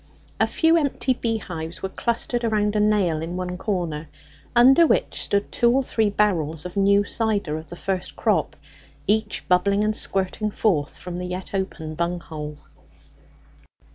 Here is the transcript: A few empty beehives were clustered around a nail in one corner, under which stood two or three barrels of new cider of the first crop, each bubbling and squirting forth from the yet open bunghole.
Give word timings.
A 0.39 0.47
few 0.47 0.77
empty 0.77 1.13
beehives 1.13 1.83
were 1.83 1.89
clustered 1.89 2.43
around 2.43 2.75
a 2.75 2.79
nail 2.79 3.21
in 3.21 3.37
one 3.37 3.55
corner, 3.55 4.09
under 4.55 4.87
which 4.87 5.21
stood 5.21 5.51
two 5.51 5.69
or 5.71 5.83
three 5.83 6.09
barrels 6.09 6.65
of 6.65 6.75
new 6.75 7.03
cider 7.03 7.55
of 7.55 7.69
the 7.69 7.75
first 7.75 8.15
crop, 8.15 8.55
each 9.05 9.47
bubbling 9.47 9.83
and 9.83 9.95
squirting 9.95 10.49
forth 10.49 10.97
from 10.97 11.19
the 11.19 11.27
yet 11.27 11.53
open 11.53 11.93
bunghole. 11.93 12.57